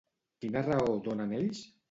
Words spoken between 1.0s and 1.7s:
donen ells?